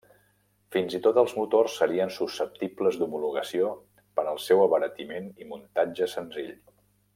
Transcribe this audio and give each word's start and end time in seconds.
Fins 0.75 0.93
i 0.99 1.01
tot 1.07 1.19
els 1.21 1.35
motors 1.39 1.75
serien 1.81 2.13
susceptibles 2.15 2.97
d'homologació 3.03 3.69
per 4.21 4.25
al 4.33 4.43
seu 4.47 4.63
abaratiment 4.65 5.29
i 5.45 5.51
muntatge 5.55 6.13
senzill. 6.19 6.53